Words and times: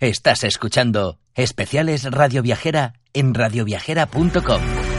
Estás 0.00 0.44
escuchando 0.44 1.18
Especiales 1.34 2.10
Radio 2.10 2.40
Viajera 2.40 2.94
en 3.12 3.34
radioviajera.com. 3.34 4.89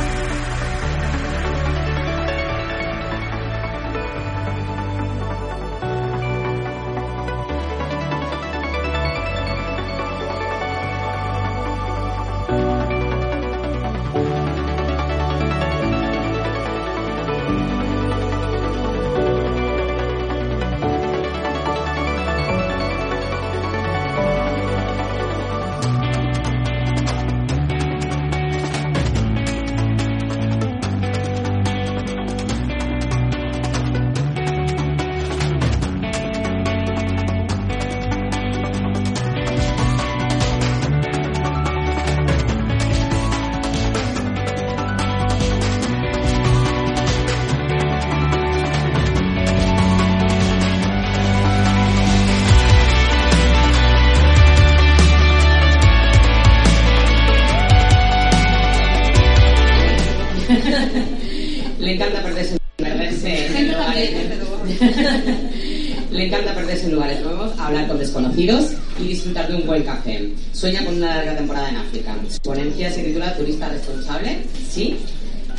desconocidos 68.21 68.71
y 68.99 69.07
disfrutar 69.07 69.47
de 69.47 69.55
un 69.55 69.65
buen 69.65 69.83
café. 69.83 70.29
Sueña 70.53 70.85
con 70.85 70.95
una 70.95 71.15
larga 71.15 71.37
temporada 71.37 71.69
en 71.69 71.77
África. 71.77 72.15
Su 72.29 72.39
ponencia 72.41 72.91
se 72.91 73.03
titula 73.03 73.35
Turista 73.35 73.69
responsable, 73.69 74.43
sí, 74.69 74.97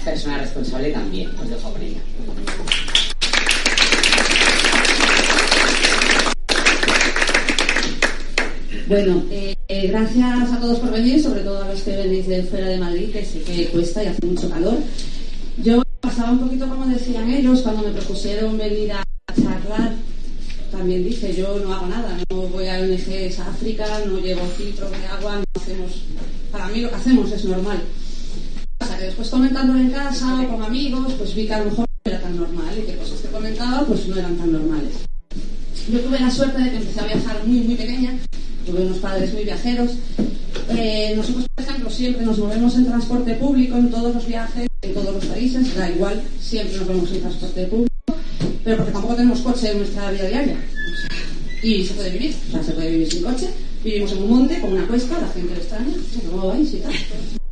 persona 0.05 0.39
responsable 0.39 0.91
también. 0.91 1.31
Os 1.41 1.49
dejo 1.49 1.73
con 1.73 1.83
ella. 1.83 2.01
Bueno, 8.89 9.25
eh, 9.31 9.55
eh, 9.69 9.87
gracias 9.89 10.53
a 10.53 10.61
todos 10.61 10.79
por 10.79 10.91
venir, 10.91 11.23
sobre 11.23 11.41
todo 11.41 11.63
a 11.65 11.69
los 11.69 11.81
que 11.81 11.97
venís 11.97 12.27
de 12.27 12.43
fuera 12.43 12.69
de 12.69 12.79
Madrid, 12.79 13.11
que 13.11 13.25
sé 13.25 13.41
que 13.41 13.69
cuesta 13.69 14.05
y 14.05 14.09
hace 14.09 14.27
mucho 14.27 14.51
calor. 14.51 14.75
Yo 15.57 15.83
pasaba 16.01 16.33
un 16.33 16.41
poquito 16.41 16.69
como 16.69 16.87
decían 16.87 17.31
ellos 17.31 17.63
cuando 17.63 17.83
me 17.83 17.91
propusieron 17.93 18.59
venir 18.59 18.93
a. 18.93 19.02
También 20.83 21.05
dije, 21.05 21.33
yo 21.33 21.61
no 21.61 21.73
hago 21.73 21.87
nada, 21.87 22.19
no 22.29 22.37
voy 22.49 22.67
a 22.67 22.81
ONGs 22.81 23.39
a 23.39 23.51
África, 23.51 23.87
no 24.05 24.19
llevo 24.19 24.45
filtros 24.59 24.91
de 24.91 25.07
agua, 25.07 25.37
no 25.37 25.63
hacemos... 25.63 26.03
Para 26.51 26.67
mí 26.67 26.81
lo 26.81 26.89
que 26.89 26.97
hacemos 26.97 27.31
es 27.31 27.45
normal. 27.45 27.81
O 28.81 28.85
sea, 28.85 28.99
que 28.99 29.05
después 29.05 29.31
comentándolo 29.31 29.79
en 29.79 29.91
casa 29.91 30.43
o 30.43 30.49
con 30.49 30.61
amigos, 30.61 31.13
pues 31.17 31.37
vi 31.37 31.47
que 31.47 31.55
a 31.55 31.61
lo 31.61 31.67
mejor 31.67 31.87
no 31.89 32.11
era 32.11 32.21
tan 32.21 32.37
normal 32.37 32.77
y 32.77 32.83
que 32.83 32.97
cosas 32.97 33.21
que 33.21 33.29
comentaba 33.29 33.87
pues 33.87 34.09
no 34.09 34.17
eran 34.17 34.37
tan 34.37 34.51
normales. 34.51 34.95
Yo 35.89 36.01
tuve 36.01 36.19
la 36.19 36.31
suerte 36.33 36.61
de 36.61 36.71
que 36.71 36.77
empecé 36.79 36.99
a 36.99 37.07
viajar 37.07 37.47
muy, 37.47 37.61
muy 37.61 37.77
pequeña, 37.77 38.19
tuve 38.67 38.81
unos 38.81 38.99
padres 38.99 39.33
muy 39.35 39.45
viajeros. 39.45 39.93
Eh, 40.71 41.15
nosotros, 41.15 41.47
por 41.55 41.65
ejemplo, 41.65 41.91
siempre 41.91 42.27
nos 42.27 42.39
movemos 42.39 42.75
en 42.75 42.87
transporte 42.87 43.35
público 43.35 43.77
en 43.77 43.89
todos 43.89 44.17
los 44.17 44.27
viajes, 44.27 44.67
en 44.83 44.95
todos 44.95 45.15
los 45.15 45.27
países, 45.27 45.77
da 45.77 45.89
igual, 45.89 46.21
siempre 46.41 46.77
nos 46.79 46.89
movemos 46.89 47.13
en 47.13 47.21
transporte 47.21 47.67
público, 47.67 47.92
pero 48.65 48.77
porque 48.79 48.93
tampoco 48.93 49.15
tenemos 49.15 49.41
coche 49.41 49.71
en 49.71 49.79
nuestra 49.79 50.11
vida 50.11 50.29
diaria. 50.29 50.57
Y 51.63 51.85
se 51.85 51.95
puede 51.95 52.11
vivir, 52.11 52.35
o 52.49 52.53
sea, 52.53 52.63
se 52.63 52.73
puede 52.73 52.91
vivir 52.91 53.13
sin 53.13 53.23
coche. 53.23 53.49
Vivimos 53.85 54.13
en 54.13 54.23
un 54.23 54.31
monte, 54.31 54.61
con 54.61 54.73
una 54.73 54.87
cuesta, 54.87 55.21
la 55.21 55.29
gente 55.29 55.55
lo 55.55 55.61
extraña, 55.61 55.95
¿cómo 56.31 56.49
vais 56.49 56.73
y 56.73 56.77
tal? 56.79 56.93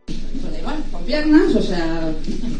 Pues 0.06 0.52
da 0.52 0.58
igual, 0.58 0.76
con 0.92 1.04
piernas, 1.04 1.54
o 1.54 1.62
sea, 1.62 2.12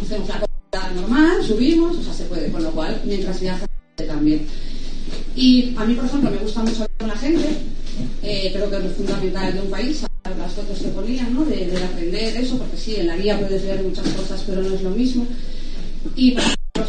hacemos 0.03 0.29
la 0.29 0.41
cosa 0.41 0.93
normal, 0.95 1.45
subimos, 1.47 1.97
o 1.97 2.03
sea, 2.03 2.13
se 2.13 2.25
puede, 2.25 2.51
con 2.51 2.63
lo 2.63 2.71
cual, 2.73 3.01
mientras 3.05 3.41
viajas, 3.41 3.69
también. 3.97 4.47
Y 5.37 5.75
a 5.77 5.85
mí, 5.85 5.95
por 5.95 6.05
ejemplo, 6.05 6.31
me 6.31 6.39
gusta 6.39 6.61
mucho 6.61 6.83
hablar 6.83 6.91
con 6.99 7.09
la 7.09 7.17
gente, 7.17 7.49
eh, 8.23 8.51
creo 8.53 8.71
que 8.71 8.77
es 8.89 8.93
fundamental 8.97 9.55
de 9.55 9.61
un 9.61 9.71
país, 9.71 10.03
las 10.39 10.53
fotos 10.53 10.79
que 10.79 10.89
ponían, 10.89 11.35
¿no? 11.35 11.45
De, 11.45 11.67
de, 11.67 11.85
aprender 11.85 12.37
eso, 12.37 12.59
porque 12.59 12.77
sí, 12.77 12.97
en 12.97 13.07
la 13.07 13.17
guía 13.17 13.39
puedes 13.39 13.65
ver 13.65 13.83
muchas 13.83 14.09
cosas, 14.09 14.43
pero 14.47 14.63
no 14.63 14.75
es 14.75 14.83
lo 14.83 14.91
mismo. 14.91 15.27
Y 16.17 16.37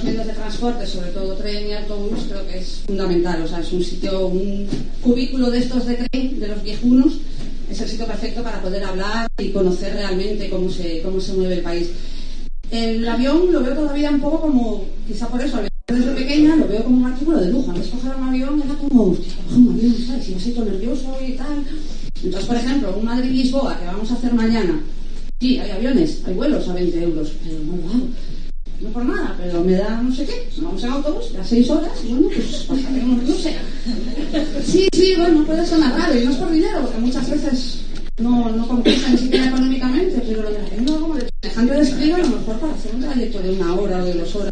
los 0.02 0.04
medios 0.04 0.28
de 0.28 0.34
transporte, 0.34 0.88
sobre 0.88 1.12
todo 1.12 1.36
tren 1.36 1.68
y 1.68 1.74
autobús, 1.74 2.26
creo 2.28 2.48
que 2.48 2.58
es 2.58 2.82
fundamental. 2.88 3.44
O 3.44 3.48
sea, 3.48 3.60
es 3.60 3.72
un 3.72 3.84
sitio, 3.84 4.28
un 4.28 4.68
cubículo 5.02 5.52
de 5.52 5.60
estos 5.60 5.86
de 5.86 5.96
tren, 5.96 6.40
de 6.40 6.48
los 6.48 6.64
viejunos, 6.64 7.14
es 7.70 7.80
el 7.82 7.88
sitio 7.88 8.08
perfecto 8.08 8.42
para 8.42 8.62
poder 8.62 8.84
hablar 8.84 9.28
y 9.38 9.50
conocer 9.50 9.94
realmente 9.94 10.50
cómo 10.50 10.70
se, 10.70 11.02
cómo 11.04 11.22
se 11.22 11.34
mueve 11.34 11.56
el 11.56 11.62
país. 11.62 11.90
El 12.72 13.08
avión 13.08 13.52
lo 13.52 13.62
veo 13.62 13.76
todavía 13.76 14.10
un 14.10 14.22
poco 14.22 14.42
como, 14.42 14.86
quizá 15.08 15.28
por 15.28 15.42
eso, 15.42 15.60
desde 15.88 16.14
pequeña 16.14 16.56
lo 16.56 16.68
veo 16.68 16.84
como 16.84 16.98
un 16.98 17.12
artículo 17.12 17.40
de 17.40 17.52
lujo. 17.52 17.72
Antes 17.72 17.88
coger 17.90 18.16
un 18.16 18.28
avión 18.30 18.62
era 18.64 18.74
como, 18.76 19.12
hostia, 19.12 19.34
un 19.56 19.70
avión, 19.70 19.96
¿sabes? 20.08 20.30
Y 20.30 20.34
me 20.34 20.40
siento 20.40 20.66
nervioso 20.66 21.18
y 21.26 21.34
tal. 21.34 21.64
Entonces, 22.24 22.48
por 22.48 22.58
ejemplo, 22.58 22.96
un 22.98 23.06
Madrid-Lisboa 23.06 23.80
que 23.80 23.86
vamos 23.86 24.10
a 24.10 24.14
hacer 24.16 24.34
mañana, 24.34 24.80
sí, 25.40 25.60
hay 25.60 25.72
aviones, 25.72 26.22
hay 26.26 26.34
vuelos 26.34 26.68
a 26.68 26.74
20 26.74 27.04
euros, 27.04 27.32
pero 27.44 27.60
no 27.60 27.74
hago. 27.90 28.08
No 28.82 28.90
por 28.90 29.06
nada, 29.06 29.36
pero 29.38 29.64
me 29.64 29.74
da 29.74 30.02
no 30.02 30.14
sé 30.14 30.26
qué. 30.26 30.50
Vamos 30.58 30.84
en 30.84 30.92
autobús, 30.92 31.34
ya 31.34 31.44
6 31.44 31.70
horas, 31.70 31.92
bueno, 32.10 32.30
pues 32.34 32.66
pasaremos, 32.68 33.24
no 33.24 33.36
sé. 33.36 33.56
Sí, 34.66 34.88
sí, 34.94 35.14
bueno, 35.18 35.46
puede 35.46 35.66
sonar 35.66 35.98
raro, 35.98 36.20
y 36.20 36.26
no 36.26 36.32
es 36.32 36.38
por 36.38 36.52
dinero, 36.52 36.82
porque 36.82 36.98
muchas 36.98 37.30
veces 37.30 37.82
no, 38.20 38.50
no 38.50 38.68
compensa 38.68 39.10
ni 39.10 39.18
siquiera 39.18 39.48
económicamente, 39.48 40.24
pero 40.28 40.44
lo 40.44 40.52
de 40.52 40.58
haciendo 40.58 41.00
como 41.00 41.16
de 41.16 41.30
semejante 41.42 41.74
despliegue, 41.76 42.14
a 42.14 42.18
lo 42.20 42.28
mejor 42.28 42.60
para 42.60 42.74
hacer 42.74 42.96
un 42.96 43.02
trayecto 43.02 43.40
de 43.40 43.52
una 43.52 43.76
hora 43.76 44.04
o 44.04 44.06
de 44.06 44.14
dos 44.14 44.36
horas. 44.36 44.52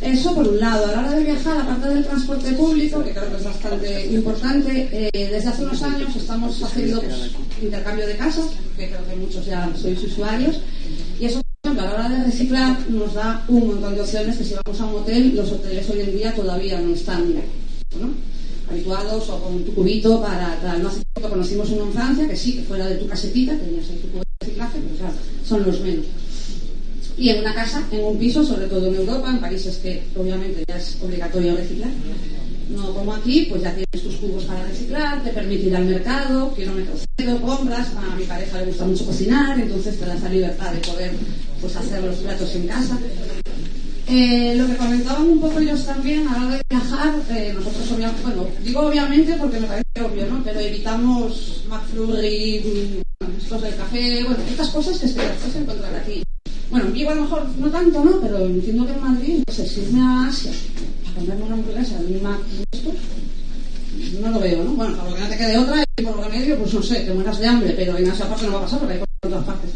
Eso 0.00 0.34
por 0.34 0.48
un 0.48 0.58
lado. 0.58 0.86
A 0.86 0.92
la 0.92 1.00
hora 1.00 1.12
de 1.12 1.24
viajar, 1.24 1.58
aparte 1.58 1.88
del 1.88 2.04
transporte 2.04 2.52
público, 2.52 3.04
que 3.04 3.10
creo 3.10 3.30
que 3.30 3.36
es 3.36 3.44
bastante 3.44 4.06
importante, 4.06 4.88
eh, 4.92 5.28
desde 5.30 5.48
hace 5.48 5.62
unos 5.62 5.82
años 5.82 6.16
estamos 6.16 6.62
haciendo 6.62 7.02
intercambio 7.60 8.06
de 8.06 8.16
casas, 8.16 8.46
que 8.76 8.88
creo 8.88 9.06
que 9.06 9.16
muchos 9.16 9.44
ya 9.44 9.70
sois 9.76 10.02
usuarios, 10.02 10.60
y 11.20 11.26
eso, 11.26 11.42
por 11.42 11.72
ejemplo, 11.72 11.79
a 11.79 11.79
la 11.94 12.06
hora 12.06 12.08
de 12.08 12.24
reciclar 12.24 12.88
nos 12.88 13.14
da 13.14 13.44
un 13.48 13.66
montón 13.66 13.94
de 13.94 14.00
opciones 14.00 14.36
que 14.36 14.44
si 14.44 14.54
vamos 14.54 14.80
a 14.80 14.86
un 14.86 14.94
hotel, 14.96 15.34
los 15.34 15.50
hoteles 15.50 15.88
hoy 15.90 16.00
en 16.00 16.16
día 16.16 16.34
todavía 16.34 16.80
no 16.80 16.94
están 16.94 17.34
¿no? 17.34 18.10
habituados 18.70 19.28
o 19.28 19.42
con 19.42 19.64
tu 19.64 19.74
cubito 19.74 20.20
para. 20.20 20.78
No 20.78 20.88
hace 20.88 21.02
poco 21.12 21.30
conocimos 21.30 21.68
uno 21.70 21.84
en 21.86 21.92
Francia, 21.92 22.28
que 22.28 22.36
sí, 22.36 22.54
que 22.54 22.62
fuera 22.62 22.86
de 22.86 22.96
tu 22.96 23.08
casetita, 23.08 23.56
tenías 23.56 23.88
ahí 23.90 23.96
tu 23.96 24.08
cubo 24.08 24.22
de 24.22 24.46
reciclaje, 24.46 24.78
pero 24.98 25.10
son 25.44 25.64
los 25.64 25.80
menos 25.80 26.06
y 27.20 27.28
en 27.28 27.40
una 27.40 27.54
casa, 27.54 27.86
en 27.90 28.02
un 28.02 28.18
piso, 28.18 28.42
sobre 28.42 28.66
todo 28.66 28.86
en 28.86 28.94
Europa, 28.94 29.28
en 29.28 29.40
países 29.40 29.76
que 29.76 30.02
obviamente 30.16 30.64
ya 30.66 30.78
es 30.78 30.96
obligatorio 31.02 31.54
reciclar. 31.54 31.90
Como 32.76 33.14
aquí, 33.14 33.46
pues 33.48 33.62
ya 33.62 33.74
tienes 33.74 34.02
tus 34.02 34.16
cubos 34.16 34.44
para 34.44 34.64
reciclar, 34.64 35.22
te 35.22 35.30
permite 35.30 35.68
ir 35.68 35.76
al 35.76 35.84
mercado, 35.84 36.54
kilómetros 36.54 37.04
cero, 37.16 37.38
compras, 37.44 37.88
a 37.96 38.16
mi 38.16 38.24
pareja 38.24 38.58
le 38.58 38.66
gusta 38.66 38.84
mucho 38.84 39.06
cocinar, 39.06 39.58
entonces 39.58 39.98
te 39.98 40.06
das 40.06 40.22
la 40.22 40.28
libertad 40.30 40.72
de 40.72 40.78
poder 40.80 41.12
pues, 41.60 41.76
hacer 41.76 42.02
los 42.02 42.16
platos 42.16 42.54
en 42.54 42.66
casa. 42.66 42.98
Eh, 44.06 44.54
lo 44.56 44.66
que 44.66 44.76
comentaban 44.76 45.28
un 45.28 45.40
poco 45.40 45.60
ellos 45.60 45.84
también 45.86 46.26
a 46.26 46.38
la 46.38 46.46
hora 46.46 46.56
de 46.56 46.62
viajar, 46.68 47.14
eh, 47.30 47.52
nosotros 47.54 47.92
obviamente, 47.92 48.22
bueno, 48.22 48.46
digo 48.64 48.80
obviamente 48.80 49.36
porque 49.38 49.60
me 49.60 49.66
parece 49.68 50.02
obvio, 50.02 50.26
¿no? 50.26 50.42
Pero 50.42 50.60
evitamos 50.60 51.64
McFlurry, 51.68 53.02
estos 53.40 53.62
del 53.62 53.76
café, 53.76 54.24
bueno, 54.24 54.38
estas 54.50 54.70
cosas 54.70 54.98
que 54.98 55.06
se 55.06 55.14
puedes 55.14 55.56
encontrar 55.56 55.94
aquí. 55.94 56.22
Bueno, 56.70 56.86
en 56.94 57.08
a 57.08 57.14
lo 57.14 57.22
mejor 57.22 57.46
no 57.58 57.70
tanto, 57.70 58.04
¿no? 58.04 58.20
Pero 58.20 58.46
entiendo 58.46 58.86
que 58.86 58.92
en 58.92 59.00
Madrid, 59.00 59.42
no 59.46 59.54
sé, 59.54 59.68
si 59.68 59.80
irme 59.80 60.00
a 60.00 60.26
Asia 60.26 60.52
no 64.20 64.30
lo 64.30 64.40
veo, 64.40 64.64
¿no? 64.64 64.72
Bueno, 64.72 64.96
por 64.96 65.10
lo 65.10 65.14
que 65.14 65.22
no 65.22 65.28
te 65.28 65.36
quede 65.36 65.58
otra, 65.58 65.84
y 65.96 66.02
por 66.02 66.16
lo 66.16 66.28
medio, 66.28 66.58
pues 66.58 66.74
no 66.74 66.82
sé, 66.82 67.00
te 67.00 67.12
mueras 67.12 67.38
de 67.38 67.46
hambre, 67.46 67.74
pero 67.76 67.96
en 67.96 68.10
Asia 68.10 68.28
parte 68.28 68.46
no 68.46 68.52
va 68.52 68.58
a 68.58 68.62
pasar 68.62 68.78
porque 68.78 68.94
hay 68.94 69.00
por 69.00 69.30
todas 69.30 69.44
partes. 69.44 69.70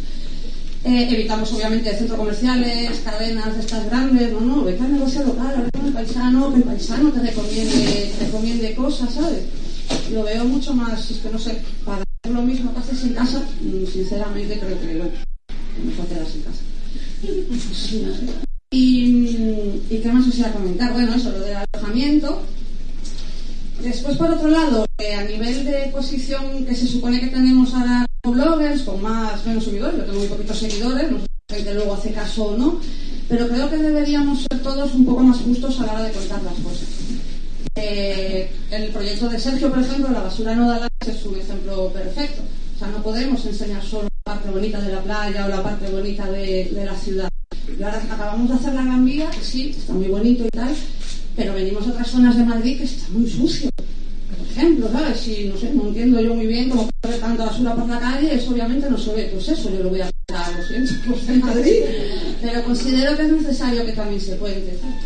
Eh, 0.85 1.09
evitamos 1.11 1.51
obviamente 1.53 1.97
centros 1.97 2.19
comerciales, 2.19 3.01
cadenas 3.05 3.55
de 3.55 3.61
estas 3.61 3.87
grandes, 3.87 4.33
no, 4.33 4.41
no, 4.41 4.65
vete 4.65 4.85
al 4.85 4.93
negocio 4.93 5.25
local, 5.25 5.55
habla 5.57 5.71
con 5.73 5.87
el 5.87 5.93
paisano, 5.93 6.51
que 6.53 6.59
el 6.59 6.65
paisano 6.65 7.11
te 7.11 7.21
recomiende, 7.21 8.13
te 8.19 8.25
recomiende 8.27 8.75
cosas, 8.75 9.15
¿sabes? 9.15 9.45
Lo 10.13 10.25
veo 10.25 10.45
mucho 10.45 10.75
más, 10.75 11.11
es 11.11 11.19
que 11.19 11.31
no 11.31 11.39
sé, 11.39 11.63
para 11.85 12.03
hacer 12.03 12.35
lo 12.35 12.43
mismo 12.43 12.73
que 12.75 12.81
haces 12.81 13.03
en 13.05 13.15
casa, 13.15 13.43
sinceramente 13.91 14.59
creo 14.59 14.79
que 14.79 14.95
lo 14.95 15.05
mejor 15.85 16.07
te 16.07 16.15
das 16.17 16.35
en 16.35 16.43
casa. 16.43 16.61
Y, 19.91 19.95
¿Y 19.95 19.99
qué 19.99 20.13
más 20.13 20.27
os 20.27 20.39
iba 20.39 20.49
a 20.49 20.53
comentar? 20.53 20.93
Bueno, 20.93 21.15
eso, 21.15 21.31
lo 21.31 21.41
del 21.41 21.57
alojamiento. 21.57 22.43
Después, 23.83 24.17
por 24.17 24.31
otro 24.31 24.49
lado, 24.49 24.87
eh, 24.99 25.15
a 25.15 25.25
nivel 25.25 25.65
de 25.65 25.91
posición 25.93 26.65
que 26.65 26.75
se 26.75 26.87
supone 26.87 27.21
que 27.21 27.27
tenemos 27.27 27.75
ahora 27.75 28.07
como 28.23 28.35
bloggers, 28.35 28.83
con 28.83 29.03
más 29.03 29.45
menos 29.45 29.65
seguidores, 29.65 29.99
yo 29.99 30.05
tengo 30.05 30.19
muy 30.21 30.29
poquitos 30.29 30.59
seguidores, 30.59 31.11
no 31.11 31.19
sé 31.19 31.27
si 31.59 31.65
luego 31.65 31.95
hace 31.95 32.13
caso 32.13 32.45
o 32.45 32.57
no, 32.57 32.81
pero 33.29 33.49
creo 33.49 33.69
que 33.69 33.77
deberíamos 33.77 34.41
ser 34.41 34.63
todos 34.63 34.95
un 34.95 35.05
poco 35.05 35.23
más 35.23 35.39
justos 35.39 35.81
a 35.81 35.87
la 35.87 35.93
hora 35.93 36.03
de 36.05 36.13
contar 36.13 36.43
las 36.43 36.55
cosas. 36.55 36.89
Eh, 37.75 38.51
el 38.71 38.89
proyecto 38.91 39.29
de 39.29 39.39
Sergio, 39.39 39.71
por 39.71 39.83
ejemplo, 39.83 40.11
La 40.13 40.21
basura 40.21 40.55
no 40.55 40.69
da 40.69 40.79
likes, 40.79 41.11
es 41.11 41.27
un 41.27 41.39
ejemplo 41.39 41.89
perfecto. 41.89 42.43
O 42.77 42.79
sea, 42.79 42.89
no 42.89 43.03
podemos 43.03 43.45
enseñar 43.45 43.85
solo 43.85 44.09
la 44.25 44.35
parte 44.35 44.51
bonita 44.51 44.81
de 44.81 44.93
la 44.93 45.03
playa 45.03 45.47
o 45.47 45.49
la 45.49 45.63
parte 45.63 45.91
bonita 45.91 46.31
de 46.31 46.83
la 46.85 46.97
ciudad. 46.97 47.34
Acabamos 47.85 48.49
de 48.49 48.55
hacer 48.55 48.73
la 48.73 48.83
Gran 48.83 49.05
Vía, 49.05 49.31
que 49.31 49.45
sí, 49.45 49.75
está 49.77 49.93
muy 49.93 50.09
bonito 50.09 50.47
y 50.47 50.49
tal, 50.49 50.75
pero 51.37 51.53
venimos 51.53 51.87
a 51.87 51.91
otras 51.91 52.09
zonas 52.09 52.35
de 52.37 52.45
Madrid 52.45 52.79
que 52.79 52.85
está 52.85 53.11
muy 53.11 53.29
sucio. 53.29 53.69
Por 53.77 54.47
ejemplo, 54.51 54.89
¿sabes? 54.91 55.21
Si, 55.21 55.45
no 55.49 55.57
sé, 55.59 55.71
no 55.75 55.89
entiendo 55.89 56.19
yo 56.19 56.35
muy 56.35 56.47
bien 56.47 56.71
cómo 56.71 56.89
puede 56.89 57.15
haber 57.15 57.21
tanta 57.21 57.45
basura 57.45 57.75
por 57.75 57.87
la 57.87 58.01
calle, 58.01 58.35
eso 58.35 58.53
obviamente 58.53 58.89
no 58.89 58.97
se 58.97 59.13
ve. 59.13 59.31
Pues 59.35 59.49
eso 59.51 59.71
yo 59.71 59.83
lo 59.83 59.91
voy 59.91 60.01
a 60.01 60.11
hacer, 60.31 60.57
lo 60.57 60.67
siento, 60.67 60.95
por 61.07 61.21
de 61.21 61.35
Madrid, 61.37 61.81
pero 62.41 62.65
considero 62.65 63.17
que 63.17 63.23
es 63.23 63.33
necesario 63.33 63.85
que 63.85 63.93
también 63.93 64.21
se 64.21 64.37
cuente. 64.39 64.79
¿sabes? 64.81 64.97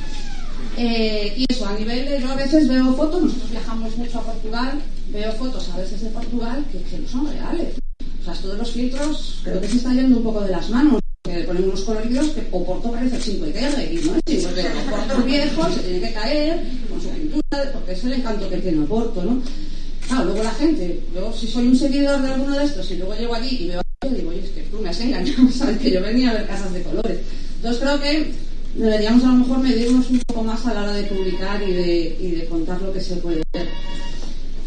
Eh, 0.76 1.34
y 1.36 1.46
eso, 1.52 1.66
a 1.66 1.76
nivel 1.76 2.08
de, 2.08 2.20
yo 2.20 2.28
a 2.28 2.36
veces 2.36 2.68
veo 2.68 2.94
fotos, 2.94 3.22
nosotros 3.22 3.50
viajamos 3.50 3.96
mucho 3.96 4.18
a 4.20 4.22
Portugal, 4.22 4.80
veo 5.12 5.32
fotos 5.32 5.68
a 5.70 5.78
veces 5.78 6.00
de 6.02 6.10
Portugal 6.10 6.64
que, 6.70 6.80
que 6.82 6.98
no 6.98 7.08
son 7.08 7.26
reales. 7.26 7.74
O 8.20 8.24
sea, 8.24 8.50
de 8.50 8.56
los 8.56 8.70
filtros 8.70 9.40
creo 9.42 9.60
que 9.60 9.68
se 9.68 9.78
está 9.78 9.92
yendo 9.92 10.18
un 10.18 10.22
poco 10.22 10.42
de 10.42 10.52
las 10.52 10.70
manos. 10.70 11.00
Que 11.28 11.40
le 11.40 11.44
ponen 11.44 11.64
unos 11.64 11.82
coloridos 11.82 12.28
que 12.30 12.48
Oporto 12.50 12.90
parece 12.90 13.20
5 13.20 13.46
Terre 13.52 13.92
y 13.92 13.96
no 13.96 14.14
es 14.14 14.22
5 14.26 14.48
Terre. 14.54 14.72
Oporto 14.88 15.22
viejo 15.24 15.70
se 15.70 15.80
tiene 15.80 16.00
que 16.00 16.14
caer 16.14 16.62
con 16.88 17.00
su 17.02 17.08
pintura, 17.10 17.72
porque 17.74 17.92
es 17.92 18.04
el 18.04 18.12
encanto 18.14 18.48
que 18.48 18.56
tiene 18.56 18.84
Oporto, 18.84 19.22
¿no? 19.22 19.42
Claro, 20.06 20.24
luego 20.24 20.42
la 20.42 20.52
gente, 20.52 21.00
yo 21.14 21.30
si 21.34 21.46
soy 21.46 21.68
un 21.68 21.76
seguidor 21.76 22.22
de 22.22 22.28
alguno 22.28 22.56
de 22.56 22.64
estos 22.64 22.90
y 22.90 22.96
luego 22.96 23.14
llego 23.14 23.34
allí 23.34 23.58
y 23.60 23.68
veo 23.68 23.80
a 23.80 24.08
digo, 24.08 24.30
oye, 24.30 24.40
es 24.40 24.50
que 24.50 24.62
tú 24.62 24.78
me 24.78 24.88
has 24.88 25.00
engañado, 25.00 25.50
¿sabes? 25.52 25.78
Que 25.78 25.90
yo 25.90 26.00
venía 26.00 26.30
a 26.30 26.34
ver 26.34 26.46
casas 26.46 26.72
de 26.72 26.82
colores. 26.82 27.18
Entonces 27.56 27.82
creo 27.82 28.00
que 28.00 28.32
deberíamos 28.74 29.24
a 29.24 29.26
lo 29.26 29.34
mejor 29.34 29.58
medirnos 29.58 30.08
un 30.08 30.20
poco 30.20 30.44
más 30.44 30.64
a 30.64 30.72
la 30.72 30.82
hora 30.84 30.92
de 30.94 31.02
publicar 31.04 31.62
y 31.62 31.72
de, 31.72 32.16
y 32.20 32.30
de 32.32 32.46
contar 32.46 32.80
lo 32.80 32.92
que 32.92 33.00
se 33.00 33.16
puede 33.16 33.42
ver. 33.52 33.68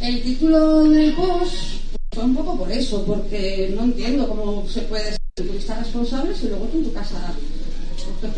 El 0.01 0.21
título 0.21 0.83
del 0.83 1.13
post 1.13 1.53
pues, 1.53 2.01
fue 2.11 2.23
un 2.25 2.35
poco 2.35 2.57
por 2.57 2.71
eso, 2.71 3.03
porque 3.05 3.73
no 3.75 3.83
entiendo 3.85 4.27
cómo 4.27 4.67
se 4.67 4.81
puede 4.81 5.20
ser 5.37 5.47
turista 5.47 5.75
responsable 5.75 6.35
si 6.35 6.47
luego 6.47 6.65
tú 6.65 6.77
en 6.79 6.83
tu 6.85 6.93
casa 6.93 7.33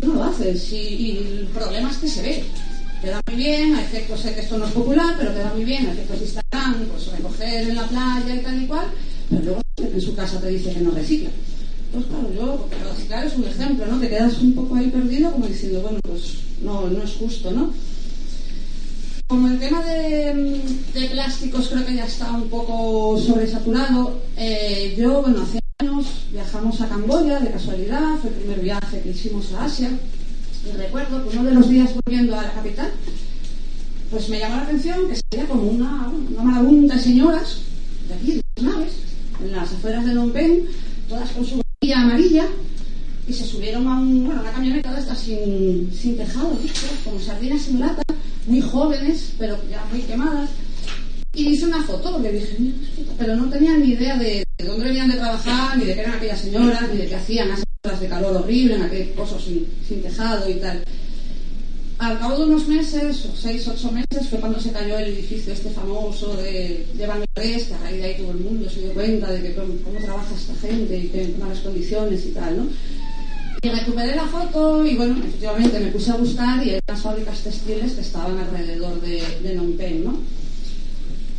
tú 0.00 0.06
no 0.08 0.14
lo 0.14 0.24
haces 0.24 0.72
y, 0.72 0.76
y, 0.76 1.10
el 1.16 1.46
problema 1.48 1.90
es 1.90 1.96
que 1.98 2.08
se 2.08 2.22
ve. 2.22 2.44
Queda 3.00 3.20
muy 3.26 3.36
bien, 3.36 3.74
a 3.74 3.82
efectos, 3.82 4.20
sé 4.20 4.34
que 4.34 4.40
esto 4.40 4.56
no 4.56 4.66
es 4.66 4.72
popular, 4.72 5.14
pero 5.18 5.34
queda 5.34 5.52
muy 5.54 5.64
bien, 5.64 5.86
a 5.86 5.92
efectos 5.92 6.20
de 6.20 6.24
Instagram, 6.24 6.86
pues 6.86 7.06
recoger 7.08 7.68
en 7.68 7.74
la 7.74 7.86
playa 7.86 8.34
y 8.34 8.38
tal 8.38 8.62
y 8.62 8.66
cual, 8.66 8.86
pero 9.28 9.42
luego 9.42 9.60
en 9.76 10.00
su 10.00 10.14
casa 10.14 10.40
te 10.40 10.48
dice 10.48 10.72
que 10.72 10.80
no 10.80 10.90
recicla. 10.90 11.30
Pues 11.92 12.06
claro, 12.06 12.32
yo, 12.34 12.68
reciclar 12.90 13.26
es 13.26 13.36
un 13.36 13.44
ejemplo, 13.44 13.86
¿no? 13.86 14.00
Te 14.00 14.08
quedas 14.08 14.38
un 14.38 14.54
poco 14.54 14.74
ahí 14.76 14.88
perdido 14.88 15.32
como 15.32 15.46
diciendo, 15.46 15.82
bueno, 15.82 15.98
pues 16.02 16.38
no, 16.62 16.88
no 16.88 17.02
es 17.02 17.12
justo, 17.12 17.50
¿no? 17.50 17.74
Como 19.26 19.48
el 19.48 19.58
tema 19.58 19.84
de, 19.84 20.62
plásticos 21.12 21.68
creo 21.68 21.84
que 21.84 21.94
ya 21.94 22.06
está 22.06 22.30
un 22.32 22.48
poco 22.48 23.18
sobresaturado, 23.20 24.18
eh, 24.36 24.94
yo, 24.96 25.20
bueno, 25.20 25.42
hace 25.42 25.63
viajamos 26.30 26.80
a 26.80 26.88
Camboya 26.88 27.40
de 27.40 27.50
casualidad, 27.50 28.16
fue 28.20 28.30
el 28.30 28.36
primer 28.36 28.60
viaje 28.60 29.00
que 29.00 29.10
hicimos 29.10 29.52
a 29.54 29.64
Asia, 29.64 29.90
y 30.64 30.76
recuerdo 30.76 31.28
que 31.28 31.36
uno 31.36 31.48
de 31.48 31.54
los 31.54 31.68
días 31.68 31.90
volviendo 32.04 32.38
a 32.38 32.42
la 32.42 32.52
capital, 32.52 32.92
pues 34.08 34.28
me 34.28 34.38
llamó 34.38 34.56
la 34.56 34.62
atención 34.62 35.08
que 35.08 35.16
sería 35.16 35.48
como 35.48 35.62
una, 35.62 36.08
una 36.30 36.42
marabunta 36.44 36.94
de 36.94 37.00
señoras 37.00 37.58
de 38.08 38.14
aquí, 38.14 38.32
de 38.34 38.42
las 38.56 38.72
naves, 38.72 38.92
en 39.42 39.52
las 39.52 39.72
afueras 39.72 40.04
de 40.04 40.12
Phnom 40.12 40.30
Penh, 40.30 40.66
todas 41.08 41.30
con 41.32 41.44
su 41.44 41.60
amarilla 41.92 42.46
y 43.26 43.32
se 43.32 43.44
subieron 43.44 43.88
a 43.88 43.98
un, 43.98 44.26
bueno, 44.26 44.42
una 44.42 44.52
camioneta 44.52 44.92
de 44.92 45.00
estas 45.00 45.18
sin, 45.18 45.92
sin 45.92 46.16
tejado, 46.16 46.56
¿viste? 46.62 46.86
como 47.04 47.18
sardinas 47.18 47.66
en 47.68 47.80
lata, 47.80 48.02
muy 48.46 48.60
jóvenes, 48.60 49.32
pero 49.38 49.58
ya 49.68 49.84
muy 49.90 50.02
quemadas. 50.02 50.50
Y 51.34 51.48
hice 51.48 51.66
una 51.66 51.82
foto, 51.82 52.18
le 52.20 52.32
dije, 52.32 52.56
pero 53.18 53.34
no 53.34 53.50
tenía 53.50 53.76
ni 53.76 53.90
idea 53.90 54.16
de, 54.16 54.43
de, 54.64 54.70
dónde 54.70 54.84
venían 54.86 55.10
de 55.10 55.16
trabajar, 55.16 55.76
ni 55.76 55.84
de 55.84 55.94
qué 55.94 56.00
eran 56.00 56.14
aquellas 56.14 56.40
señoras, 56.40 56.88
ni 56.90 56.98
de 56.98 57.06
qué 57.06 57.14
hacían 57.14 57.50
esas 57.50 57.64
horas 57.84 58.00
de 58.00 58.08
calor 58.08 58.36
horrible, 58.36 58.74
en 58.76 58.82
aquel 58.82 59.08
pozo 59.10 59.38
sin, 59.38 59.66
sin 59.86 60.02
tejado 60.02 60.48
y 60.48 60.54
tal. 60.54 60.82
Al 61.98 62.18
cabo 62.18 62.38
de 62.38 62.44
unos 62.46 62.66
meses, 62.66 63.24
o 63.26 63.36
seis, 63.36 63.68
ocho 63.68 63.92
meses, 63.92 64.28
fue 64.28 64.40
cuando 64.40 64.58
se 64.58 64.72
cayó 64.72 64.98
el 64.98 65.12
edificio 65.12 65.52
este 65.52 65.70
famoso 65.70 66.36
de, 66.36 66.86
de 66.94 67.06
Bangladesh, 67.06 67.68
que 67.68 67.74
a 67.74 67.78
raíz 67.78 68.00
de 68.00 68.04
ahí 68.04 68.16
todo 68.16 68.32
el 68.32 68.38
mundo 68.38 68.68
se 68.68 68.80
dio 68.80 68.92
cuenta 68.94 69.30
de 69.30 69.42
que 69.42 69.54
cómo, 69.54 69.74
trabaja 70.02 70.34
esta 70.34 70.54
gente 70.66 70.96
y 70.96 71.18
en 71.18 71.38
malas 71.38 71.60
condiciones 71.60 72.26
y 72.26 72.30
tal, 72.30 72.56
¿no? 72.56 72.66
Y 73.62 73.68
recuperé 73.70 74.16
la 74.16 74.26
foto 74.26 74.84
y 74.84 74.96
bueno, 74.96 75.16
efectivamente 75.18 75.80
me 75.80 75.86
puse 75.86 76.10
a 76.10 76.16
buscar 76.16 76.66
y 76.66 76.70
eran 76.70 76.82
las 76.86 77.00
fábricas 77.00 77.38
textiles 77.40 77.92
que 77.92 78.00
estaban 78.02 78.38
alrededor 78.38 79.00
de, 79.00 79.22
de 79.42 79.54
Phnom 79.54 80.04
¿no? 80.04 80.43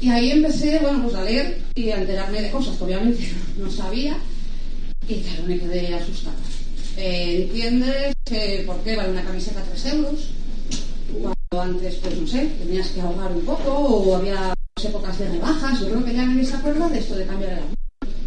Y 0.05 0.09
ahí 0.11 0.29
empecé, 0.29 0.77
bueno, 0.83 1.01
pues 1.01 1.15
a 1.15 1.23
leer 1.23 1.61
y 1.73 1.89
a 1.89 1.97
enterarme 1.97 2.39
de 2.39 2.51
cosas 2.51 2.77
que 2.77 2.83
obviamente 2.83 3.27
no 3.57 3.71
sabía 3.71 4.15
y 5.07 5.15
claro, 5.15 5.43
me 5.47 5.57
quedé 5.57 5.95
asustada. 5.95 6.35
Eh, 6.95 7.47
¿Entiendes 7.47 8.13
que 8.23 8.63
por 8.67 8.77
qué 8.81 8.95
vale 8.95 9.09
una 9.09 9.23
camiseta 9.23 9.63
3 9.63 9.85
euros? 9.95 10.29
Cuando 11.49 11.59
antes, 11.59 11.95
pues 11.95 12.21
no 12.21 12.27
sé, 12.27 12.51
tenías 12.59 12.89
que 12.89 13.01
ahorrar 13.01 13.31
un 13.31 13.45
poco 13.45 13.71
o 13.71 14.15
había 14.15 14.53
épocas 14.83 15.17
de 15.17 15.27
rebajas. 15.27 15.79
Yo 15.79 15.87
creo 15.87 16.05
que 16.05 16.13
ya 16.13 16.23
nadie 16.23 16.45
se 16.45 16.53
acuerda 16.53 16.87
de 16.87 16.99
esto 16.99 17.15
de 17.15 17.25
cambiar 17.25 17.53
el 17.53 17.57
armario. 17.57 17.75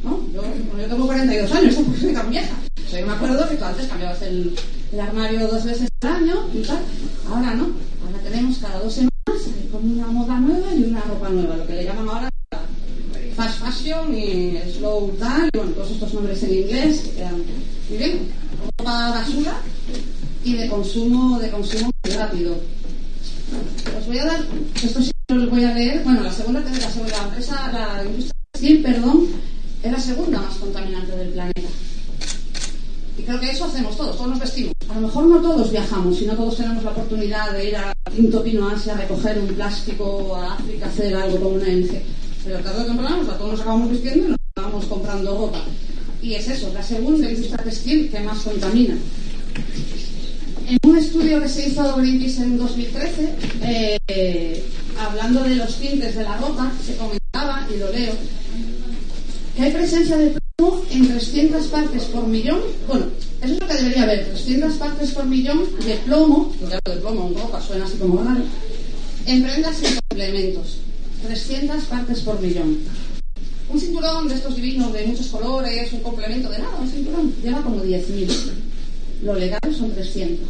¿no? 0.02 0.32
Yo, 0.34 0.42
bueno, 0.42 0.82
yo 0.82 0.88
tengo 0.88 1.06
42 1.06 1.52
años, 1.52 1.74
tampoco 1.76 1.96
soy 2.00 2.12
tan 2.12 2.28
vieja. 2.28 2.56
O 2.84 2.90
sea, 2.90 2.98
yo 2.98 3.06
me 3.06 3.12
acuerdo 3.12 3.48
que 3.48 3.54
tú 3.54 3.64
antes 3.64 3.86
cambiabas 3.86 4.22
el, 4.22 4.56
el, 4.92 5.00
armario 5.00 5.46
dos 5.46 5.64
veces 5.64 5.88
al 6.00 6.08
año 6.08 6.48
y 6.52 6.62
tal. 6.62 6.80
Ahora 7.30 7.54
no. 7.54 7.70
Ahora 8.04 8.18
tenemos 8.24 8.58
cada 8.58 8.80
dos 8.80 8.92
semanas 8.92 9.17
una 9.82 10.06
moda 10.08 10.40
nueva 10.40 10.74
y 10.74 10.84
una 10.84 11.00
ropa 11.02 11.28
nueva, 11.28 11.56
lo 11.56 11.66
que 11.66 11.74
le 11.74 11.84
llaman 11.84 12.08
ahora 12.08 12.28
fast 13.36 13.60
fashion 13.60 14.12
y 14.18 14.58
slow 14.72 15.12
tal, 15.20 15.48
y 15.52 15.56
bueno, 15.56 15.72
todos 15.72 15.92
estos 15.92 16.12
nombres 16.14 16.42
en 16.42 16.54
inglés 16.54 17.12
quedan 17.14 17.36
muy 17.88 17.98
bien. 17.98 18.32
Ropa 18.78 19.10
basura 19.10 19.60
y 20.44 20.54
de 20.54 20.68
consumo, 20.68 21.38
de 21.38 21.50
consumo 21.50 21.90
rápido. 22.16 22.56
Os 23.96 24.06
voy 24.06 24.18
a 24.18 24.24
dar, 24.24 24.40
esto 24.82 25.00
sí 25.00 25.10
lo 25.28 25.48
voy 25.48 25.64
a 25.64 25.74
leer, 25.74 26.02
bueno, 26.02 26.22
la 26.22 26.32
segunda, 26.32 26.60
la 26.60 26.90
segunda 26.90 27.16
empresa, 27.24 27.70
la 27.72 28.04
industria 28.04 28.32
textil, 28.52 28.82
perdón, 28.82 29.26
es 29.82 29.92
la 29.92 30.00
segunda 30.00 30.40
más 30.40 30.56
contaminante 30.56 31.16
del 31.16 31.28
planeta. 31.28 31.68
Y 33.16 33.22
creo 33.22 33.40
que 33.40 33.50
eso 33.50 33.66
hacemos 33.66 33.96
todos, 33.96 34.16
todos 34.16 34.30
nos 34.30 34.40
vestimos. 34.40 34.72
A 34.88 34.94
lo 34.94 35.02
mejor 35.02 35.24
no 35.26 35.40
todos 35.40 35.70
viajamos, 35.70 36.20
y 36.20 36.26
no 36.26 36.34
todos 36.34 36.56
tenemos 36.56 36.82
la 36.82 36.90
oportunidad 36.90 37.52
de 37.52 37.68
ir 37.68 37.76
a 37.76 37.92
Quinto 38.10 38.44
Asia 38.72 38.94
a 38.94 38.96
recoger 38.96 39.38
un 39.38 39.48
plástico, 39.48 40.36
a 40.36 40.54
África 40.54 40.86
hacer 40.86 41.14
algo 41.14 41.38
con 41.38 41.52
una 41.54 41.66
ONG. 41.66 42.02
Pero 42.44 42.58
tarde 42.60 42.82
o 42.82 42.86
temprano, 42.86 43.20
o 43.20 43.24
sea, 43.24 43.38
todos 43.38 43.52
nos 43.52 43.60
acabamos 43.60 43.90
vistiendo 43.90 44.26
y 44.26 44.30
nos 44.30 44.38
acabamos 44.56 44.84
comprando 44.86 45.38
ropa. 45.38 45.60
Y 46.22 46.34
es 46.34 46.48
eso, 46.48 46.70
la 46.72 46.82
segunda 46.82 47.30
industria 47.30 47.64
textil 47.64 48.10
que 48.10 48.20
más 48.20 48.38
contamina. 48.38 48.96
En 50.66 50.78
un 50.82 50.98
estudio 50.98 51.40
que 51.40 51.48
se 51.48 51.68
hizo 51.68 51.96
Greenpeace 51.96 52.42
en 52.42 52.58
2013, 52.58 53.34
eh, 53.62 54.64
hablando 54.98 55.42
de 55.44 55.56
los 55.56 55.76
tintes 55.76 56.14
de 56.14 56.24
la 56.24 56.36
ropa, 56.36 56.70
se 56.84 56.96
comentaba, 56.96 57.66
y 57.74 57.78
lo 57.78 57.90
leo, 57.90 58.12
que 59.56 59.62
hay 59.62 59.72
presencia 59.72 60.16
de 60.16 60.37
en 60.90 61.08
300 61.08 61.66
partes 61.66 62.04
por 62.04 62.26
millón. 62.26 62.60
Bueno, 62.86 63.06
eso 63.42 63.54
es 63.54 63.60
lo 63.60 63.66
que 63.66 63.74
debería 63.74 64.02
haber, 64.02 64.26
300 64.26 64.74
partes 64.74 65.10
por 65.12 65.26
millón 65.26 65.64
de 65.84 65.94
plomo, 65.96 66.52
ya 66.68 66.78
lo 66.84 66.94
de 66.94 67.00
plomo 67.00 67.28
en 67.28 67.34
ropa 67.34 67.60
suena 67.60 67.84
así 67.84 67.96
como 67.98 68.22
raro, 68.22 68.42
en 69.26 69.42
prendas 69.42 69.76
y 69.82 69.98
complementos. 70.08 70.78
300 71.26 71.84
partes 71.84 72.20
por 72.20 72.40
millón. 72.40 72.78
Un 73.70 73.80
cinturón 73.80 74.28
de 74.28 74.34
estos 74.34 74.56
divinos 74.56 74.92
de 74.92 75.04
muchos 75.04 75.26
colores, 75.26 75.92
un 75.92 76.00
complemento 76.00 76.48
de 76.48 76.58
nada, 76.58 76.78
un 76.80 76.88
cinturón, 76.88 77.34
lleva 77.42 77.60
como 77.62 77.82
10.000. 77.82 78.28
Lo 79.22 79.34
legal 79.34 79.60
son 79.76 79.92
300. 79.92 80.48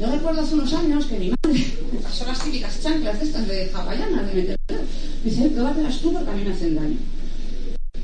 Yo 0.00 0.10
recuerdo 0.10 0.40
hace 0.40 0.54
unos 0.54 0.72
años 0.72 1.06
que 1.06 1.18
mi 1.18 1.30
madre 1.30 1.66
me 1.92 1.98
pasó 2.00 2.24
las 2.26 2.42
típicas 2.42 2.80
chanclas 2.82 3.20
de 3.20 3.26
estas 3.26 3.46
de 3.46 3.70
hawaianas, 3.72 4.26
de 4.26 4.34
meter 4.34 4.58
Me 4.68 5.30
dice, 5.30 5.48
pruébatelas 5.50 5.98
tú 5.98 6.12
porque 6.12 6.30
a 6.30 6.34
mí 6.34 6.44
me 6.44 6.52
hacen 6.52 6.74
daño. 6.74 6.96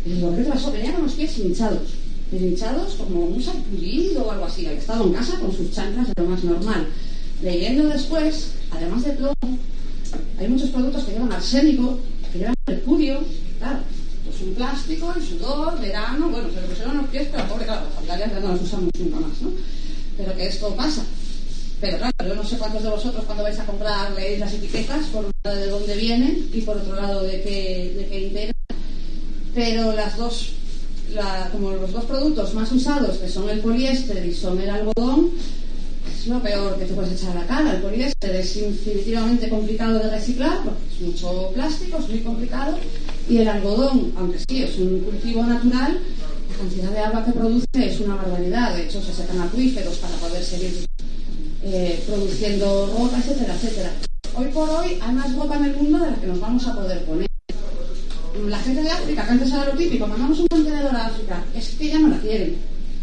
Digo, 0.04 0.34
¿qué 0.34 0.42
te 0.42 0.50
pasó? 0.50 0.70
Tenía 0.70 0.96
unos 0.98 1.12
pies 1.12 1.38
hinchados. 1.38 1.94
Hinchados 2.32 2.94
como 2.94 3.24
un 3.24 3.42
sarpullido 3.42 4.24
o 4.24 4.30
algo 4.30 4.44
así. 4.44 4.66
Había 4.66 4.78
estado 4.78 5.04
en 5.04 5.12
casa 5.12 5.38
con 5.38 5.54
sus 5.54 5.72
chanclas 5.72 6.08
de 6.08 6.22
lo 6.22 6.28
más 6.28 6.44
normal. 6.44 6.86
Leyendo 7.42 7.88
después, 7.88 8.52
además 8.70 9.04
de 9.04 9.12
plomo, 9.12 9.58
hay 10.38 10.48
muchos 10.48 10.70
productos 10.70 11.04
que 11.04 11.12
llevan 11.12 11.32
arsénico, 11.32 11.98
que 12.32 12.38
llevan 12.38 12.54
mercurio, 12.66 13.20
claro. 13.58 13.80
Pues 14.24 14.40
un 14.42 14.54
plástico, 14.54 15.12
el 15.16 15.22
sudor, 15.22 15.80
verano, 15.80 16.28
bueno, 16.28 16.48
se 16.50 16.60
le 16.60 16.68
pusieron 16.68 16.98
los 16.98 17.08
pies, 17.08 17.28
pero 17.32 17.48
pobre, 17.48 17.64
claro, 17.64 17.86
las 17.86 17.94
sandalias 17.94 18.32
ya 18.32 18.40
no 18.40 18.52
las 18.52 18.62
usamos 18.62 18.90
nunca 18.98 19.20
más, 19.20 19.42
¿no? 19.42 19.50
Pero 20.16 20.36
que 20.36 20.46
esto 20.46 20.74
pasa. 20.76 21.02
Pero 21.80 21.98
claro, 21.98 22.12
yo 22.28 22.34
no 22.34 22.44
sé 22.44 22.58
cuántos 22.58 22.82
de 22.82 22.90
vosotros 22.90 23.24
cuando 23.24 23.42
vais 23.42 23.58
a 23.58 23.64
comprar 23.64 24.12
leéis 24.12 24.38
las 24.38 24.52
etiquetas, 24.52 25.06
por 25.06 25.24
un 25.24 25.32
lado 25.42 25.56
de 25.56 25.66
dónde 25.68 25.96
vienen 25.96 26.50
y 26.52 26.60
por 26.60 26.76
otro 26.76 26.94
lado 26.94 27.22
de 27.22 27.42
qué, 27.42 27.94
de 27.96 28.06
qué 28.06 28.20
integran. 28.26 28.59
Pero 29.54 29.92
las 29.92 30.16
dos, 30.16 30.52
la- 31.12 31.48
como 31.50 31.72
los 31.72 31.92
dos 31.92 32.04
productos 32.04 32.54
más 32.54 32.70
usados, 32.72 33.16
que 33.18 33.28
son 33.28 33.48
el 33.50 33.60
poliéster 33.60 34.24
y 34.24 34.32
son 34.34 34.60
el 34.60 34.70
algodón, 34.70 35.30
es 36.16 36.26
lo 36.26 36.40
peor 36.40 36.78
que 36.78 36.84
te 36.84 36.94
puedes 36.94 37.12
echar 37.20 37.36
a 37.36 37.40
la 37.40 37.46
cara. 37.46 37.74
El 37.74 37.82
poliéster 37.82 38.36
es 38.36 38.56
infinitivamente 38.56 39.48
complicado 39.48 39.98
de 39.98 40.10
reciclar, 40.10 40.62
porque 40.64 40.80
es 40.94 41.00
mucho 41.00 41.50
plástico, 41.54 41.98
es 41.98 42.08
muy 42.08 42.20
complicado. 42.20 42.76
Y 43.28 43.38
el 43.38 43.48
algodón, 43.48 44.12
aunque 44.16 44.38
sí 44.48 44.62
es 44.62 44.76
un 44.78 45.00
cultivo 45.00 45.42
natural, 45.44 45.98
la 46.50 46.56
cantidad 46.58 46.90
de 46.90 46.98
agua 46.98 47.24
que 47.24 47.32
produce 47.32 47.66
es 47.74 48.00
una 48.00 48.16
barbaridad. 48.16 48.76
De 48.76 48.84
hecho, 48.84 49.02
se 49.02 49.12
secan 49.14 49.40
acuíferos 49.40 49.96
para 49.98 50.14
poder 50.16 50.44
seguir 50.44 50.84
eh, 51.62 52.02
produciendo 52.06 52.86
ropa, 52.96 53.18
etcétera, 53.18 53.54
etcétera. 53.54 53.92
Hoy 54.36 54.46
por 54.52 54.68
hoy 54.70 54.98
hay 55.00 55.12
más 55.14 55.34
ropa 55.34 55.56
en 55.56 55.64
el 55.66 55.76
mundo 55.76 55.98
de 55.98 56.10
la 56.10 56.16
que 56.16 56.26
nos 56.26 56.40
vamos 56.40 56.66
a 56.66 56.74
poder 56.74 57.04
poner. 57.04 57.29
La 58.48 58.58
gente 58.58 58.82
de 58.82 58.90
África, 58.90 59.24
que 59.24 59.30
antes 59.30 59.52
era 59.52 59.66
lo 59.66 59.72
típico, 59.72 60.06
mandamos 60.06 60.38
un 60.38 60.46
contenedor 60.48 60.94
a 60.94 61.06
África, 61.06 61.44
es 61.54 61.68
que 61.70 61.88
ya 61.88 61.98
no 61.98 62.08
la 62.08 62.18
quieren. 62.18 62.56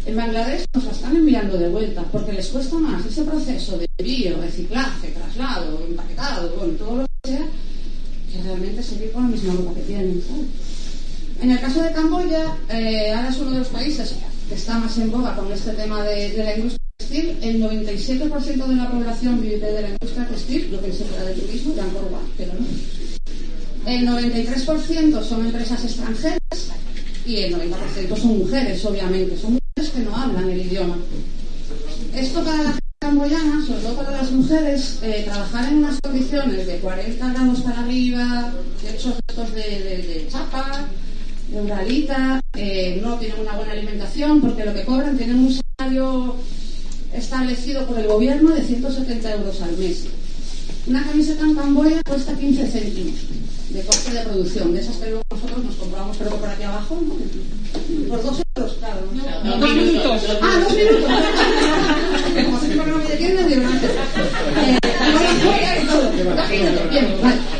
En 0.04 0.16
Bangladesh 0.16 0.64
nos 0.74 0.84
la 0.84 0.92
están 0.92 1.16
enviando 1.16 1.58
de 1.58 1.68
vuelta 1.68 2.02
porque 2.10 2.32
les 2.32 2.48
cuesta 2.48 2.76
más 2.76 3.04
ese 3.04 3.22
proceso 3.22 3.78
de 3.78 3.86
envío, 3.98 4.40
reciclaje, 4.40 5.08
traslado, 5.08 5.84
empaquetado, 5.86 6.54
bueno, 6.56 6.72
todo 6.74 6.96
lo 6.96 7.06
que 7.22 7.30
sea, 7.30 7.46
que 8.32 8.42
realmente 8.42 8.82
seguir 8.82 9.12
con 9.12 9.24
la 9.24 9.28
misma 9.28 9.54
ropa 9.54 9.74
que 9.74 9.82
tienen. 9.82 10.22
En 11.40 11.50
el 11.50 11.60
caso 11.60 11.82
de 11.82 11.92
Camboya, 11.92 12.56
eh, 12.70 13.12
ahora 13.14 13.28
es 13.28 13.38
uno 13.38 13.50
de 13.52 13.58
los 13.58 13.68
países 13.68 14.14
que 14.48 14.54
está 14.54 14.78
más 14.78 14.96
en 14.98 15.10
boga 15.10 15.36
con 15.36 15.52
este 15.52 15.72
tema 15.72 16.02
de, 16.02 16.30
de 16.30 16.44
la 16.44 16.56
industria 16.56 16.82
textil. 16.96 17.38
El 17.42 17.62
97% 17.62 18.66
de 18.66 18.74
la 18.76 18.90
población 18.90 19.40
vive 19.40 19.58
de 19.58 19.82
la 19.82 19.88
industria 19.90 20.26
textil, 20.26 20.70
lo 20.72 20.80
que 20.80 20.92
se 20.92 21.04
trata 21.04 21.24
del 21.24 21.40
turismo, 21.40 21.74
de 21.74 21.80
Angkor 21.82 22.08
Wat, 22.10 22.22
pero 22.36 22.54
no. 22.54 23.07
El 23.86 24.06
93% 24.06 25.22
son 25.22 25.46
empresas 25.46 25.82
extranjeras 25.84 26.38
y 27.24 27.36
el 27.36 27.54
90% 27.54 28.16
son 28.16 28.38
mujeres, 28.38 28.84
obviamente. 28.84 29.36
Son 29.36 29.52
mujeres 29.52 29.92
que 29.94 30.00
no 30.00 30.16
hablan 30.16 30.50
el 30.50 30.60
idioma. 30.60 30.96
Esto 32.14 32.42
para 32.42 32.62
la 32.62 32.70
gente 32.70 32.84
camboyana, 32.98 33.64
sobre 33.66 33.80
todo 33.80 33.96
para 33.96 34.10
las 34.10 34.30
mujeres, 34.32 34.98
eh, 35.02 35.22
trabajar 35.24 35.68
en 35.68 35.78
unas 35.78 36.00
condiciones 36.00 36.66
de 36.66 36.78
40 36.78 37.32
grados 37.32 37.60
para 37.60 37.80
arriba, 37.80 38.52
hechos 38.86 39.14
estos 39.28 39.54
de, 39.54 39.62
de, 39.62 40.28
chapa, 40.30 40.86
de 41.48 41.60
uralita, 41.60 42.40
eh, 42.56 43.00
no 43.02 43.16
tienen 43.16 43.40
una 43.40 43.56
buena 43.56 43.72
alimentación 43.72 44.40
porque 44.40 44.64
lo 44.64 44.74
que 44.74 44.84
cobran 44.84 45.16
tienen 45.16 45.38
un 45.38 45.60
salario 45.78 46.36
establecido 47.14 47.86
por 47.86 47.98
el 47.98 48.06
gobierno 48.06 48.50
de 48.50 48.62
170 48.62 49.34
euros 49.34 49.62
al 49.62 49.76
mes. 49.76 50.06
Una 50.86 51.04
camiseta 51.04 51.44
en 51.44 51.54
Camboya 51.54 52.02
cuesta 52.04 52.34
15 52.34 52.66
céntimos 52.66 53.14
de 53.70 53.84
coste 53.84 54.12
de 54.12 54.20
producción, 54.20 54.74
de 54.74 54.80
esas 54.80 54.96
que 54.96 55.10
luego 55.10 55.22
nosotros 55.30 55.64
nos 55.64 55.74
compramos, 55.76 56.16
pero 56.16 56.30
por 56.36 56.48
aquí 56.48 56.62
abajo, 56.62 56.98
¿no? 57.02 57.14
Por 58.08 58.22
dos 58.22 58.42
euros, 58.56 58.76
claro. 58.78 59.00
¿no? 59.44 59.56
Dos 59.58 59.74
minutos. 59.74 60.22
Ah, 60.40 60.60
dos 60.64 60.74
minutos. 60.74 61.10
Como 62.44 62.60
se 62.60 62.68
que 62.68 62.74
no 62.76 62.84
me 62.84 63.12
entienden, 63.12 63.48
digo, 63.48 63.62
no. 63.62 63.70
Eh. 66.50 67.08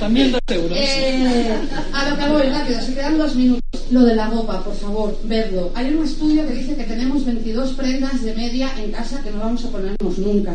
También 0.01 0.33
dos 0.33 0.41
euros. 0.49 0.79
Eh, 0.79 1.55
a 1.93 2.09
lo 2.09 2.17
que 2.17 2.29
voy, 2.29 2.43
rápido, 2.51 2.81
se 2.81 2.95
quedan 2.95 3.19
dos 3.19 3.35
minutos. 3.35 3.63
Lo 3.91 4.03
de 4.03 4.15
la 4.15 4.29
ropa, 4.29 4.65
por 4.65 4.75
favor, 4.75 5.19
verlo. 5.25 5.71
Hay 5.75 5.93
un 5.93 6.05
estudio 6.05 6.47
que 6.47 6.55
dice 6.55 6.77
que 6.77 6.85
tenemos 6.85 7.25
22 7.25 7.73
prendas 7.73 8.23
de 8.23 8.35
media 8.35 8.71
en 8.79 8.93
casa 8.93 9.23
que 9.23 9.31
no 9.31 9.41
vamos 9.41 9.65
a 9.65 9.69
ponernos 9.69 10.19
nunca. 10.19 10.55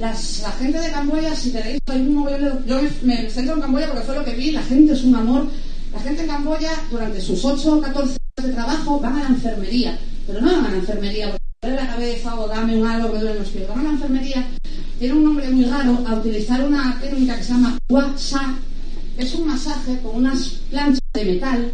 Las, 0.00 0.40
la 0.40 0.52
gente 0.52 0.78
de 0.80 0.90
Camboya, 0.90 1.36
si 1.36 1.54
hay 1.54 1.78
un 2.00 2.26
yo 2.66 2.80
me, 3.02 3.30
centro 3.30 3.54
en 3.56 3.60
Camboya 3.60 3.86
porque 3.88 4.04
fue 4.06 4.14
lo 4.14 4.24
que 4.24 4.34
vi, 4.34 4.50
la 4.50 4.62
gente 4.62 4.94
es 4.94 5.04
un 5.04 5.14
amor. 5.14 5.46
La 5.92 6.00
gente 6.00 6.22
en 6.22 6.28
Camboya, 6.28 6.70
durante 6.90 7.20
sus 7.20 7.44
8 7.44 7.76
o 7.76 7.80
14 7.82 8.16
horas 8.38 8.46
de 8.48 8.52
trabajo, 8.54 8.98
van 8.98 9.16
a 9.18 9.22
la 9.24 9.28
enfermería, 9.28 9.98
pero 10.26 10.40
no 10.40 10.52
van 10.56 10.64
a 10.66 10.70
la 10.70 10.76
enfermería 10.78 11.26
porque 11.30 11.44
duele 11.60 11.76
la 11.76 11.88
cabeza 11.88 12.40
o 12.40 12.48
dame 12.48 12.76
un 12.78 12.86
algo, 12.86 13.12
me 13.12 13.18
duelen 13.20 13.38
los 13.40 13.48
pies. 13.48 13.68
Van 13.68 13.80
a 13.80 13.82
la 13.82 13.90
enfermería, 13.90 14.46
tiene 14.98 15.14
un 15.14 15.24
nombre 15.24 15.50
muy 15.50 15.64
raro, 15.66 15.98
a 16.06 16.14
utilizar 16.14 16.64
una 16.64 16.98
técnica 16.98 17.36
que 17.36 17.44
se 17.44 17.52
llama 17.52 17.76
WhatsApp, 17.90 18.56
es 19.18 19.34
un 19.34 19.48
masaje 19.48 19.98
con 20.02 20.16
unas 20.16 20.48
planchas 20.70 21.00
de 21.12 21.24
metal 21.26 21.72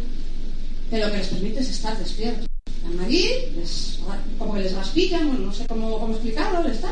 que 0.89 0.97
lo 0.99 1.11
que 1.11 1.17
les 1.17 1.27
permite 1.27 1.59
es 1.61 1.69
estar 1.69 1.97
despiertos. 1.97 2.45
Están 2.65 3.05
allí, 3.05 3.25
les- 3.55 3.99
como 4.37 4.53
que 4.55 4.61
les 4.61 4.73
raspillan, 4.73 5.27
bueno, 5.27 5.45
no 5.45 5.53
sé 5.53 5.65
cómo, 5.67 5.97
cómo 5.99 6.13
explicarlo, 6.13 6.63
les 6.63 6.73
está 6.77 6.89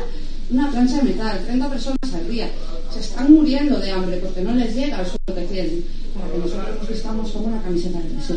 una 0.50 0.70
plancha 0.70 0.98
de 0.98 1.02
metal, 1.04 1.40
30 1.44 1.70
personas 1.70 2.14
al 2.14 2.30
día. 2.30 2.50
Se 2.92 3.00
están 3.00 3.32
muriendo 3.32 3.78
de 3.78 3.90
hambre 3.90 4.16
porque 4.18 4.42
no 4.42 4.54
les 4.54 4.74
llega 4.74 5.00
el 5.00 5.06
sueldo 5.06 5.34
que 5.34 5.52
tienen 5.52 5.84
para 6.14 6.30
que 6.30 6.38
nosotros 6.38 6.78
nos 6.78 6.88
vistamos 6.88 7.30
como 7.30 7.46
una 7.46 7.62
camiseta 7.62 7.98
de 7.98 8.08
deseo. 8.10 8.36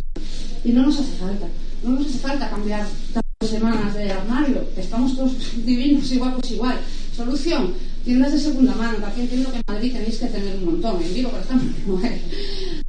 Y 0.64 0.72
no 0.72 0.84
nos 0.84 1.00
hace 1.00 1.18
falta, 1.18 1.48
no 1.84 1.92
nos 1.92 2.08
hace 2.08 2.18
falta 2.18 2.50
cambiar 2.50 2.86
tantas 3.14 3.50
semanas 3.50 3.94
de 3.94 4.12
armario, 4.12 4.64
estamos 4.76 5.16
todos 5.16 5.34
divinos 5.66 6.12
y 6.12 6.18
guapos 6.18 6.52
igual. 6.52 6.78
Solución, 7.16 7.74
tiendas 8.04 8.32
de 8.32 8.40
segunda 8.40 8.74
mano, 8.76 9.06
aquí 9.06 9.22
entiendo 9.22 9.52
que 9.52 9.58
en 9.58 9.64
Madrid 9.68 9.94
tenéis 9.94 10.18
que 10.18 10.28
tener 10.28 10.56
un 10.58 10.66
montón, 10.66 11.02
en 11.02 11.14
Vigo, 11.14 11.30
por 11.30 11.42
ejemplo, 11.42 11.70
no 11.88 12.08
hay. 12.08 12.22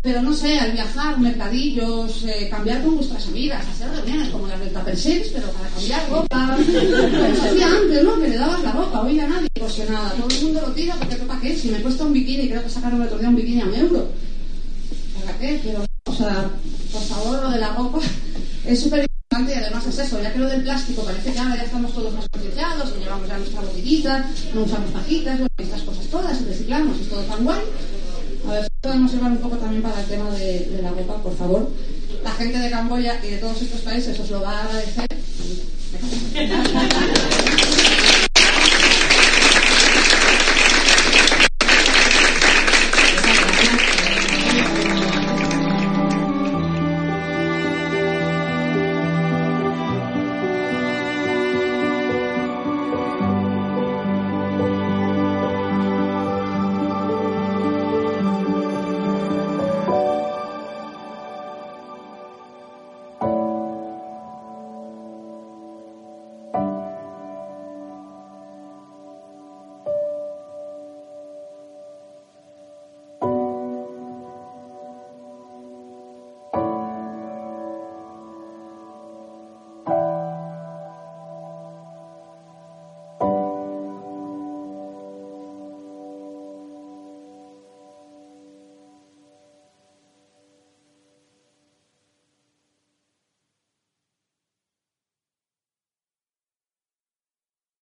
Pero 0.02 0.22
no 0.22 0.32
sé, 0.32 0.58
al 0.58 0.72
viajar, 0.72 1.18
mercadillos, 1.18 2.24
eh, 2.24 2.48
cambiar 2.50 2.82
con 2.82 2.96
vuestras 2.96 3.26
amigas, 3.28 3.66
hacer 3.68 3.90
reuniones 3.90 4.28
como 4.30 4.46
las 4.46 4.58
del 4.60 4.70
Tupper 4.70 4.96
pero 5.32 5.52
para 5.52 5.68
cambiar 5.68 6.10
ropa, 6.10 6.56
como 6.56 7.36
se 7.36 7.48
hacía 7.48 7.66
antes, 7.66 8.02
¿no? 8.02 8.20
Que 8.20 8.28
le 8.28 8.36
dabas 8.36 8.62
la 8.62 8.72
ropa, 8.72 9.02
hoy 9.02 9.16
ya 9.16 9.26
nadie 9.26 9.48
cose 9.58 9.88
nada, 9.90 10.12
todo 10.12 10.28
el 10.28 10.44
mundo 10.44 10.60
lo 10.66 10.72
tira 10.72 10.96
porque 10.96 11.16
¿para 11.16 11.40
qué? 11.40 11.56
Si 11.56 11.68
me 11.68 11.82
cuesta 11.82 12.04
un 12.04 12.12
bikini, 12.12 12.48
creo 12.48 12.62
que 12.62 12.70
sacaron 12.70 13.02
el 13.02 13.08
otro 13.08 13.18
día 13.18 13.28
un 13.28 13.36
bikini 13.36 13.60
a 13.60 13.66
un 13.66 13.74
euro. 13.74 14.08
¿Para 15.20 15.38
qué? 15.38 15.60
Pero, 15.62 15.84
o 16.04 16.14
sea, 16.14 16.50
por 16.92 17.02
favor, 17.02 17.42
lo 17.42 17.50
de 17.50 17.58
la 17.58 17.74
ropa 17.74 17.98
es 18.64 18.80
súper 18.80 19.00
importante 19.00 19.52
y 19.52 19.62
además 19.62 19.86
es 19.86 19.98
eso, 19.98 20.22
ya 20.22 20.32
que 20.32 20.38
lo 20.38 20.48
del 20.48 20.62
plástico 20.62 21.02
parece 21.02 21.32
que 21.32 21.38
ahora 21.38 21.56
ya 21.56 21.64
estamos 21.64 21.92
todos 21.92 22.14
más 22.14 22.29
llevamos 23.10 23.28
ya 23.28 23.38
nuestra 23.38 23.60
botellita, 23.62 24.30
no 24.54 24.62
usamos 24.62 24.90
pajitas, 24.92 25.38
bueno, 25.38 25.48
estas 25.58 25.82
cosas 25.82 26.06
todas, 26.06 26.44
reciclamos, 26.44 27.00
es 27.00 27.08
todo 27.08 27.22
tan 27.22 27.42
guay. 27.44 27.60
A 28.48 28.52
ver 28.52 28.62
si 28.62 28.68
podemos 28.80 29.12
llevar 29.12 29.32
un 29.32 29.38
poco 29.38 29.56
también 29.56 29.82
para 29.82 30.00
el 30.00 30.06
tema 30.06 30.30
de, 30.30 30.70
de 30.70 30.82
la 30.82 30.90
ropa, 30.90 31.16
por 31.16 31.36
favor. 31.36 31.68
La 32.22 32.30
gente 32.32 32.58
de 32.58 32.70
Camboya 32.70 33.18
y 33.24 33.30
de 33.30 33.38
todos 33.38 33.60
estos 33.62 33.80
países 33.80 34.16
os 34.18 34.30
lo 34.30 34.42
va 34.42 34.60
a 34.60 34.64
agradecer. 34.64 35.06